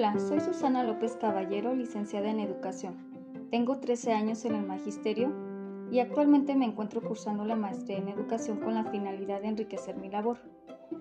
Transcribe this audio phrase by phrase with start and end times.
[0.00, 2.96] Hola, soy Susana López Caballero, licenciada en Educación.
[3.50, 5.30] Tengo 13 años en el Magisterio
[5.92, 10.08] y actualmente me encuentro cursando la maestría en Educación con la finalidad de enriquecer mi
[10.08, 10.38] labor.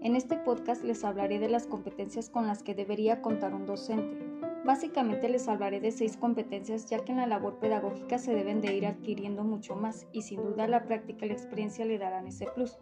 [0.00, 4.16] En este podcast les hablaré de las competencias con las que debería contar un docente.
[4.64, 8.76] Básicamente les hablaré de seis competencias ya que en la labor pedagógica se deben de
[8.76, 12.46] ir adquiriendo mucho más y sin duda la práctica y la experiencia le darán ese
[12.54, 12.78] plus.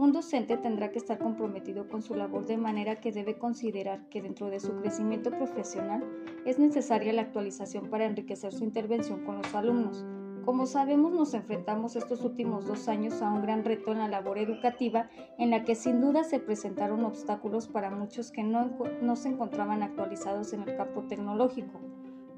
[0.00, 4.22] Un docente tendrá que estar comprometido con su labor de manera que debe considerar que
[4.22, 6.04] dentro de su crecimiento profesional
[6.46, 10.06] es necesaria la actualización para enriquecer su intervención con los alumnos.
[10.44, 14.38] Como sabemos, nos enfrentamos estos últimos dos años a un gran reto en la labor
[14.38, 18.70] educativa en la que sin duda se presentaron obstáculos para muchos que no,
[19.02, 21.80] no se encontraban actualizados en el campo tecnológico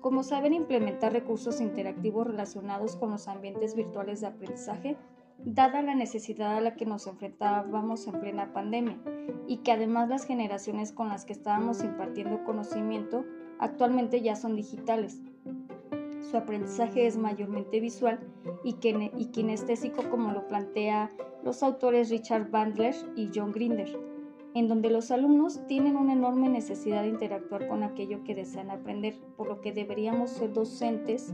[0.00, 4.96] como saber implementar recursos interactivos relacionados con los ambientes virtuales de aprendizaje
[5.44, 8.98] dada la necesidad a la que nos enfrentábamos en plena pandemia
[9.46, 13.24] y que además las generaciones con las que estábamos impartiendo conocimiento
[13.58, 15.20] actualmente ya son digitales.
[16.30, 18.20] Su aprendizaje es mayormente visual
[18.62, 21.10] y, kinestésico como lo plantea
[21.42, 23.88] los autores Richard Bandler y John Grinder,
[24.54, 29.14] en donde los alumnos tienen una enorme necesidad de interactuar con aquello que desean aprender,
[29.36, 31.32] por lo que deberíamos ser docentes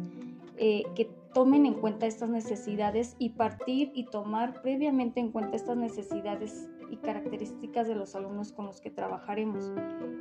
[0.58, 5.76] eh, que tomen en cuenta estas necesidades y partir y tomar previamente en cuenta estas
[5.76, 9.70] necesidades y características de los alumnos con los que trabajaremos.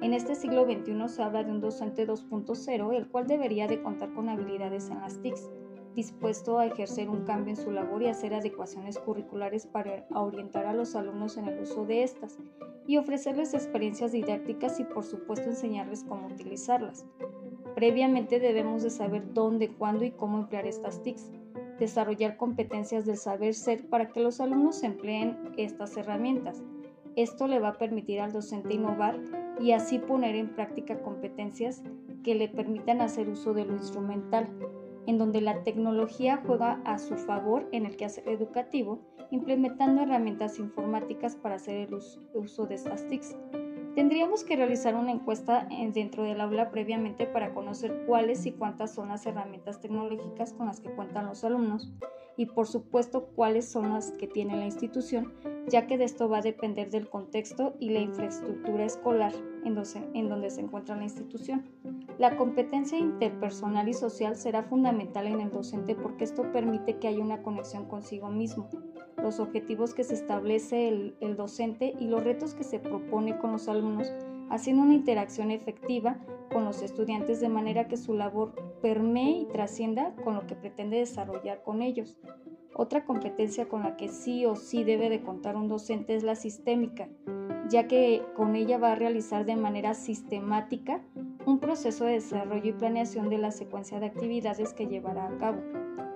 [0.01, 4.13] En este siglo XXI se habla de un docente 2.0, el cual debería de contar
[4.13, 5.49] con habilidades en las TICs,
[5.95, 10.73] dispuesto a ejercer un cambio en su labor y hacer adecuaciones curriculares para orientar a
[10.73, 12.37] los alumnos en el uso de estas
[12.85, 17.05] y ofrecerles experiencias didácticas y por supuesto enseñarles cómo utilizarlas.
[17.75, 21.33] Previamente debemos de saber dónde, cuándo y cómo emplear estas TICs,
[21.77, 26.63] desarrollar competencias del saber ser para que los alumnos empleen estas herramientas.
[27.17, 29.19] Esto le va a permitir al docente innovar
[29.59, 31.83] y así poner en práctica competencias
[32.23, 34.49] que le permitan hacer uso de lo instrumental,
[35.05, 38.99] en donde la tecnología juega a su favor en el quehacer educativo,
[39.31, 41.93] implementando herramientas informáticas para hacer el
[42.33, 43.35] uso de estas TICs.
[43.95, 49.07] Tendríamos que realizar una encuesta dentro del aula previamente para conocer cuáles y cuántas son
[49.07, 51.93] las herramientas tecnológicas con las que cuentan los alumnos
[52.35, 55.33] y por supuesto cuáles son las que tiene la institución,
[55.69, 59.31] ya que de esto va a depender del contexto y la infraestructura escolar
[59.63, 61.63] en donde se encuentra la institución.
[62.17, 67.23] La competencia interpersonal y social será fundamental en el docente porque esto permite que haya
[67.23, 68.69] una conexión consigo mismo,
[69.25, 73.67] los objetivos que se establece el, docente y los retos que se propone con los
[73.67, 74.13] alumnos,
[74.51, 76.19] haciendo una interacción efectiva
[76.53, 78.53] con los estudiantes de manera que su labor
[78.83, 82.19] permee y trascienda con lo que pretende desarrollar con ellos.
[82.75, 86.35] Otra competencia con la que sí o sí debe de contar un docente es la
[86.35, 87.09] sistémica,
[87.67, 91.01] ya que con ella va a realizar de manera sistemática
[91.47, 95.61] un proceso de desarrollo y planeación de la secuencia de actividades que llevará a cabo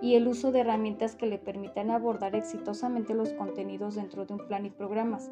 [0.01, 4.47] y el uso de herramientas que le permitan abordar exitosamente los contenidos dentro de un
[4.47, 5.29] plan y programas.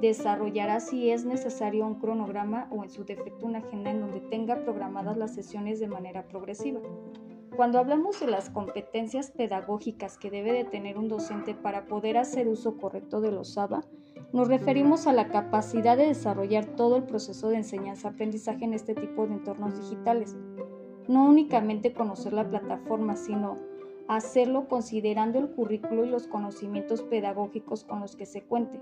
[0.00, 4.64] Desarrollará si es necesario un cronograma o en su defecto una agenda en donde tenga
[4.64, 6.80] programadas las sesiones de manera progresiva.
[7.56, 12.46] Cuando hablamos de las competencias pedagógicas que debe de tener un docente para poder hacer
[12.46, 13.82] uso correcto de los ABA,
[14.32, 19.26] nos referimos a la capacidad de desarrollar todo el proceso de enseñanza-aprendizaje en este tipo
[19.26, 20.36] de entornos digitales.
[21.08, 23.58] No únicamente conocer la plataforma, sino
[24.08, 28.80] hacerlo considerando el currículo y los conocimientos pedagógicos con los que se cuente.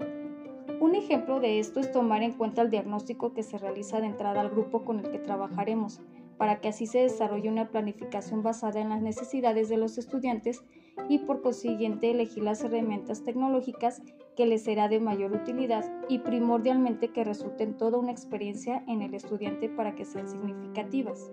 [0.81, 4.41] Un ejemplo de esto es tomar en cuenta el diagnóstico que se realiza de entrada
[4.41, 6.01] al grupo con el que trabajaremos,
[6.39, 10.63] para que así se desarrolle una planificación basada en las necesidades de los estudiantes
[11.09, 14.03] y por consiguiente elegir las herramientas tecnológicas
[14.37, 19.15] que les será de mayor utilidad y primordialmente que resulten toda una experiencia en el
[19.15, 21.33] estudiante para que sean significativas.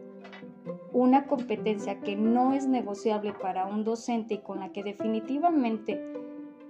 [0.92, 6.02] Una competencia que no es negociable para un docente y con la que definitivamente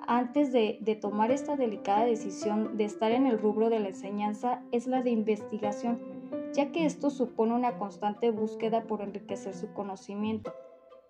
[0.08, 4.88] antes de, tomar esta delicada decisión de estar en el rubro de la enseñanza es
[4.88, 6.00] la de investigación,
[6.54, 10.54] ya que esto supone una constante búsqueda por enriquecer su conocimiento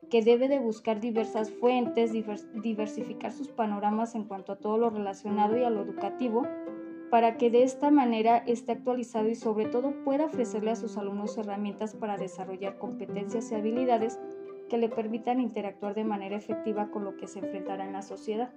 [0.10, 5.58] que debe de buscar diversas fuentes, diversificar sus panoramas en cuanto a todo lo relacionado
[5.58, 6.44] y a lo educativo,
[7.14, 11.38] para que de esta manera esté actualizado y sobre todo pueda ofrecerle a sus alumnos
[11.38, 14.20] herramientas para desarrollar competencias y habilidades
[14.68, 18.52] que le permitan interactuar de manera efectiva con lo que se enfrentará en la sociedad.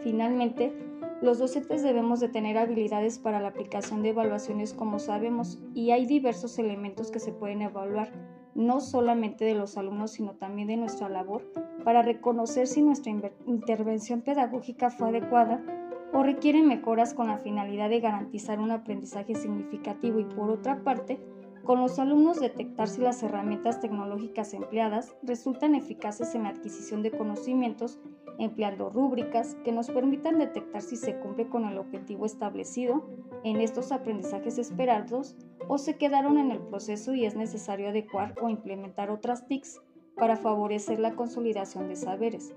[0.00, 0.72] Finalmente,
[1.20, 6.06] los docentes debemos de tener habilidades para la aplicación de evaluaciones como sabemos y hay
[6.06, 8.12] diversos elementos que se pueden evaluar
[8.54, 11.42] no solamente de los alumnos, sino también de nuestra labor,
[11.84, 13.12] para reconocer si nuestra
[13.44, 15.62] intervención pedagógica fue adecuada
[16.12, 21.18] o requiere mejoras con la finalidad de garantizar un aprendizaje significativo y por otra parte,
[21.64, 27.12] Con los alumnos detectar si las herramientas tecnológicas empleadas resultan eficaces en la adquisición de
[27.12, 28.00] conocimientos
[28.38, 33.04] empleando rúbricas que nos permitan detectar si se cumple con el objetivo establecido
[33.44, 35.36] en estos aprendizajes esperados
[35.68, 39.80] o se quedaron en el proceso y es necesario adecuar o implementar otras TICs
[40.16, 42.54] para favorecer la consolidación de saberes.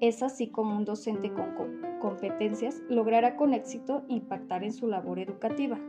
[0.00, 1.54] Es así como un docente con
[2.00, 5.80] competencias logrará con éxito impactar en su labor educativa.